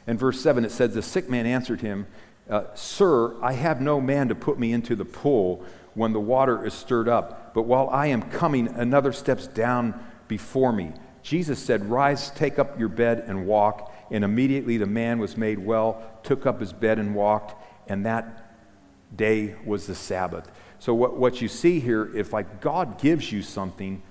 [0.08, 2.08] in verse 7, it says, The sick man answered him,
[2.50, 6.66] uh, Sir, I have no man to put me into the pool when the water
[6.66, 10.94] is stirred up, but while I am coming, another steps down before me.
[11.22, 13.91] Jesus said, Rise, take up your bed, and walk.
[14.12, 17.56] And immediately the man was made well, took up his bed, and walked.
[17.88, 20.52] And that day was the Sabbath.
[20.80, 24.02] So, what, what you see here, if like God gives you something,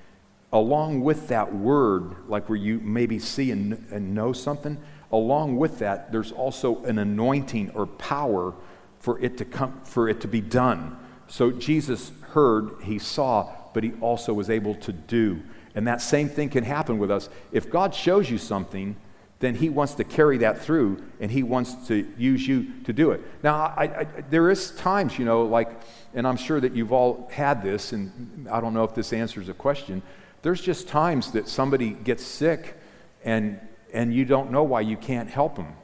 [0.52, 4.78] along with that word, like where you maybe see and, and know something,
[5.12, 8.54] along with that, there's also an anointing or power
[8.98, 10.96] for it to come, for it to be done.
[11.28, 15.42] So Jesus heard, he saw, but he also was able to do.
[15.74, 17.28] And that same thing can happen with us.
[17.52, 18.96] If God shows you something,
[19.40, 23.11] then he wants to carry that through and he wants to use you to do
[23.11, 23.22] it.
[23.42, 25.70] Now, I, I, there is times, you know, like,
[26.14, 29.48] and I'm sure that you've all had this, and I don't know if this answers
[29.48, 30.03] a question.
[30.42, 32.76] There's just times that somebody gets sick
[33.24, 33.59] and,
[33.94, 35.74] and you don't know why you can't help them.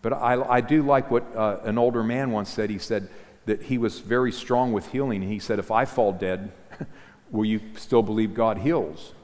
[0.00, 2.70] But I, I do like what uh, an older man once said.
[2.70, 3.08] He said
[3.46, 5.22] that he was very strong with healing.
[5.22, 6.52] He said, If I fall dead,
[7.30, 9.14] will you still believe God heals?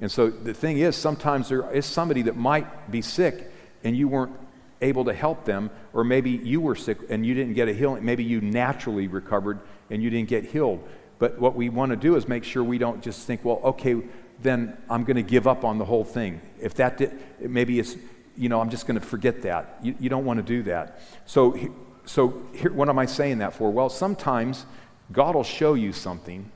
[0.00, 3.50] And so the thing is, sometimes there is somebody that might be sick
[3.82, 4.32] and you weren't
[4.80, 8.04] able to help them, or maybe you were sick and you didn't get a healing.
[8.04, 9.58] Maybe you naturally recovered
[9.90, 10.86] and you didn't get healed.
[11.18, 14.00] But what we want to do is make sure we don't just think, well, okay,
[14.40, 16.40] then I'm going to give up on the whole thing.
[16.60, 17.96] If that did, maybe it's,
[18.36, 19.78] you know, I'm just going to forget that.
[19.82, 21.00] You, you don't want to do that.
[21.26, 21.58] So,
[22.04, 23.72] so here, what am I saying that for?
[23.72, 24.64] Well, sometimes
[25.10, 26.52] God will show you something.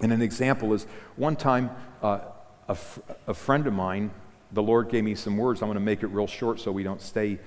[0.00, 1.70] And an example is one time,
[2.02, 2.20] uh,
[2.68, 4.10] a, f- a friend of mine,
[4.52, 5.62] the Lord gave me some words.
[5.62, 7.38] I'm going to make it real short so we don't stay,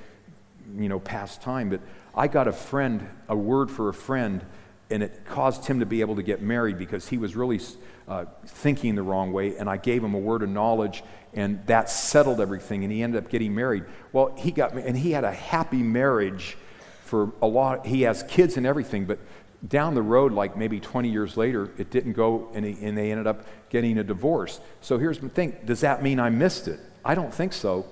[0.78, 1.70] you know, past time.
[1.70, 1.82] But
[2.16, 4.46] I got a friend, a word for a friend,
[4.90, 7.60] and it caused him to be able to get married because he was really
[8.08, 9.56] uh, thinking the wrong way.
[9.56, 11.04] And I gave him a word of knowledge,
[11.34, 12.84] and that settled everything.
[12.84, 13.86] And he ended up getting married.
[14.12, 16.58] Well, he got, me and he had a happy marriage
[17.06, 17.86] for a lot.
[17.86, 19.20] He has kids and everything, but
[19.68, 23.12] down the road, like maybe 20 years later, it didn't go and, he, and, they
[23.12, 24.60] ended up getting a divorce.
[24.82, 26.80] So here's the thing does that mean I missed it?
[27.06, 27.86] I don't think so.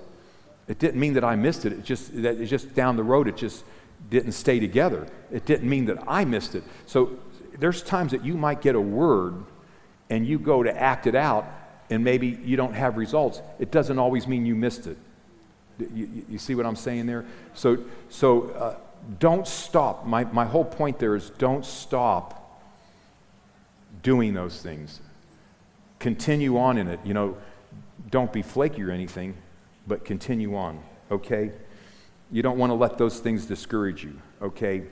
[0.68, 1.72] It didn't mean that I missed it.
[1.72, 3.64] It just, that it's just down the road, it just
[4.08, 5.06] didn't stay together.
[5.30, 6.64] It didn't mean that I missed it.
[6.86, 7.18] So
[7.58, 9.44] there's times that you might get a word
[10.08, 11.46] and you go to act it out
[11.90, 13.42] and maybe you don't have results.
[13.58, 14.96] It doesn't always mean you missed it.
[15.94, 17.24] You, you see what I'm saying there?
[17.54, 17.78] So,
[18.08, 18.76] so uh,
[19.18, 20.06] don't stop.
[20.06, 22.62] My, my whole point there is don't stop
[24.02, 25.00] doing those things.
[25.98, 27.00] Continue on in it.
[27.04, 27.36] You know,
[28.10, 29.36] don't be flaky or anything,
[29.86, 31.52] but continue on, okay?
[32.30, 34.84] You don't want to let those things discourage you, okay?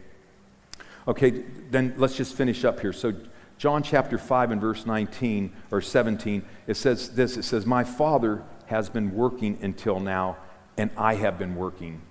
[1.07, 2.93] Okay, then let's just finish up here.
[2.93, 3.15] So,
[3.57, 8.43] John chapter 5 and verse 19 or 17, it says this it says, My Father
[8.67, 10.37] has been working until now,
[10.77, 12.03] and I have been working.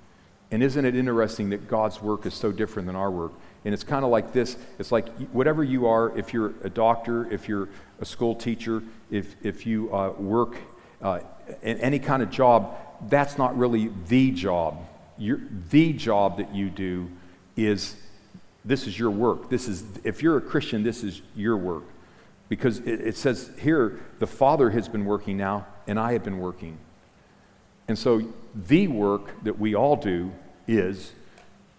[0.51, 3.33] And isn't it interesting that God's work is so different than our work?
[3.65, 7.31] And it's kind of like this it's like whatever you are, if you're a doctor,
[7.31, 7.67] if you're
[7.99, 8.81] a school teacher,
[9.11, 10.55] if, if you uh, work
[11.01, 11.19] uh,
[11.61, 12.77] in any kind of job,
[13.09, 14.85] that's not really the job.
[15.17, 17.09] Your, the job that you do
[17.55, 17.95] is
[18.63, 19.49] this is your work.
[19.49, 21.83] This is, if you're a Christian, this is your work.
[22.49, 26.39] Because it, it says here, the Father has been working now, and I have been
[26.39, 26.77] working.
[27.87, 28.21] And so
[28.53, 30.31] the work that we all do
[30.67, 31.13] is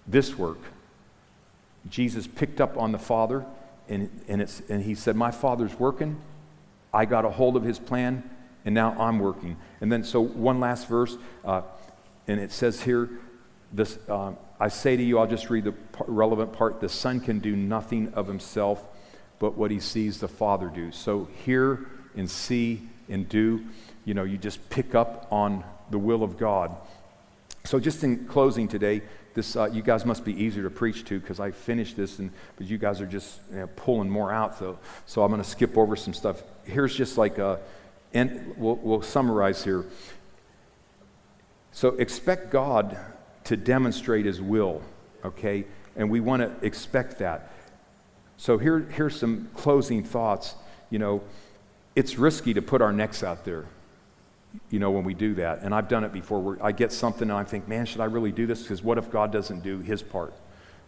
[0.06, 0.58] this work.
[1.88, 3.44] Jesus picked up on the Father,
[3.88, 6.20] and, and, it's, and he said, My Father's working.
[6.92, 8.28] I got a hold of his plan,
[8.64, 9.56] and now I'm working.
[9.80, 11.62] And then, so one last verse, uh,
[12.26, 13.10] and it says here,
[13.72, 15.74] this, uh, I say to you, I'll just read the
[16.06, 18.82] relevant part the Son can do nothing of himself
[19.38, 20.90] but what he sees the Father do.
[20.92, 23.64] So hear and see and do,
[24.04, 26.74] you know, you just pick up on the will of God.
[27.64, 29.02] So, just in closing today,
[29.34, 32.30] this uh, you guys must be easier to preach to because I finished this, and
[32.56, 34.58] but you guys are just you know, pulling more out.
[34.58, 36.42] So, so I'm going to skip over some stuff.
[36.64, 37.60] Here's just like a,
[38.14, 39.84] and we'll, we'll summarize here.
[41.72, 42.96] So, expect God
[43.44, 44.82] to demonstrate His will,
[45.24, 45.64] okay?
[45.94, 47.52] And we want to expect that.
[48.38, 50.54] So here, here's some closing thoughts.
[50.90, 51.22] You know,
[51.96, 53.66] it's risky to put our necks out there
[54.70, 55.60] you know, when we do that.
[55.62, 58.06] And I've done it before where I get something and I think, man, should I
[58.06, 58.62] really do this?
[58.62, 60.34] Because what if God doesn't do his part?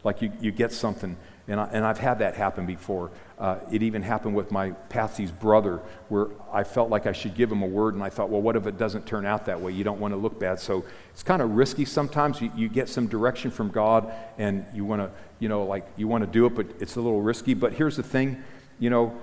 [0.02, 3.10] Like you, you get something, and, I, and I've had that happen before.
[3.38, 7.52] Uh, it even happened with my Patsy's brother, where I felt like I should give
[7.52, 9.72] him a word, and I thought, well, what if it doesn't turn out that way?
[9.72, 10.58] You don't want to look bad.
[10.58, 12.40] So it's kind of risky sometimes.
[12.40, 16.08] You, you get some direction from God, and you want to, you know, like you
[16.08, 17.52] want to do it, but it's a little risky.
[17.52, 18.42] But here's the thing,
[18.78, 19.14] you know,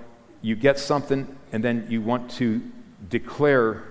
[0.42, 2.62] you get something, and then you want to
[3.08, 3.82] declare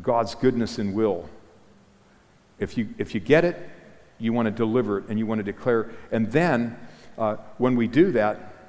[0.00, 1.28] God's goodness and will.
[2.58, 3.68] If you, if you get it,
[4.18, 5.90] you want to deliver it and you want to declare.
[6.10, 6.78] And then,
[7.18, 8.68] uh, when we do that,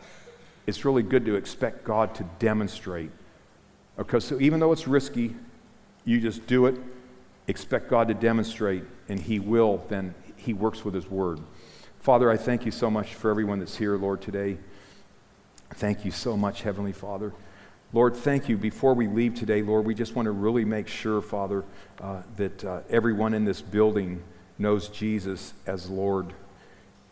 [0.66, 3.12] it's really good to expect God to demonstrate.
[4.00, 5.36] Okay, so even though it's risky,
[6.06, 6.76] you just do it,
[7.48, 11.40] expect God to demonstrate, and He will then, He works with His Word.
[12.00, 14.58] Father, I thank you so much for everyone that's here, Lord, today.
[15.76, 17.34] Thank you so much, Heavenly Father.
[17.94, 18.58] Lord, thank you.
[18.58, 21.64] Before we leave today, Lord, we just want to really make sure, Father,
[22.02, 24.24] uh, that uh, everyone in this building
[24.58, 26.34] knows Jesus as Lord.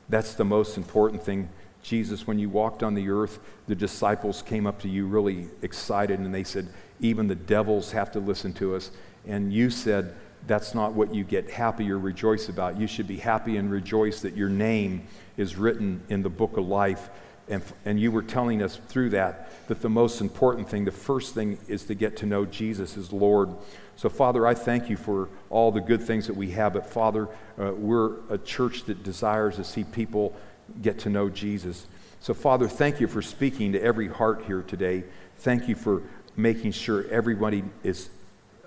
[0.09, 1.49] That's the most important thing.
[1.83, 6.19] Jesus, when you walked on the earth, the disciples came up to you really excited
[6.19, 6.67] and they said,
[6.99, 8.89] Even the devils have to listen to us.
[9.27, 10.15] And you said,
[10.47, 12.79] That's not what you get happy or rejoice about.
[12.79, 15.07] You should be happy and rejoice that your name
[15.37, 17.11] is written in the book of life.
[17.49, 21.33] And, and you were telling us through that that the most important thing, the first
[21.33, 23.49] thing, is to get to know Jesus as Lord.
[23.95, 26.73] So, Father, I thank you for all the good things that we have.
[26.73, 27.27] But, Father,
[27.59, 30.35] uh, we're a church that desires to see people
[30.81, 31.87] get to know Jesus.
[32.19, 35.03] So, Father, thank you for speaking to every heart here today.
[35.37, 36.03] Thank you for
[36.35, 38.09] making sure everybody is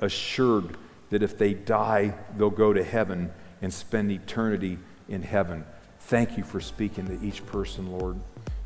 [0.00, 0.76] assured
[1.10, 3.30] that if they die, they'll go to heaven
[3.62, 5.64] and spend eternity in heaven.
[6.00, 8.18] Thank you for speaking to each person, Lord,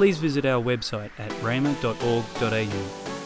[0.00, 3.19] please visit our website at rhema.org.au.